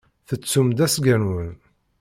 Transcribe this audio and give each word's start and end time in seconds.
Tettum-d 0.27 0.79
asga-nwen. 0.85 1.51